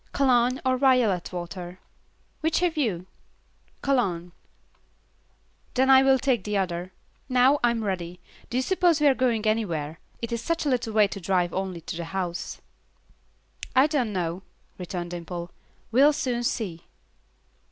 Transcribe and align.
"Cologne 0.13 0.59
or 0.65 0.79
violet 0.79 1.31
water?" 1.31 1.77
"Which 2.39 2.59
have 2.61 2.75
you?" 2.75 3.05
"Cologne." 3.83 4.31
"Then 5.75 5.91
I 5.91 6.01
will 6.01 6.17
take 6.17 6.43
the 6.43 6.57
other. 6.57 6.91
Now 7.29 7.59
I'm 7.63 7.83
ready. 7.83 8.19
Do 8.49 8.57
you 8.57 8.63
suppose 8.63 8.99
we 8.99 9.05
are 9.05 9.13
going 9.13 9.45
anywhere? 9.45 9.99
It 10.19 10.31
is 10.31 10.41
such 10.41 10.65
a 10.65 10.69
little 10.69 10.93
way 10.93 11.07
to 11.07 11.21
drive 11.21 11.53
only 11.53 11.81
to 11.81 11.95
the 11.97 12.05
house." 12.05 12.59
"I 13.75 13.85
don't 13.85 14.11
know," 14.11 14.41
returned 14.79 15.11
Dimple. 15.11 15.51
"We'll 15.91 16.13
soon 16.13 16.41
see." 16.43 16.85